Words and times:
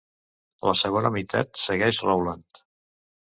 La 0.69 0.73
segona 0.79 1.11
meitat 1.17 1.61
segueix 1.65 1.99
Rowland. 2.09 2.63